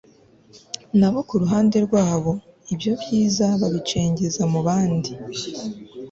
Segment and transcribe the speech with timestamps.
[0.99, 2.31] nabo ku ruhande rwabo
[2.73, 5.11] ibyo byiza babicengeza mu bandi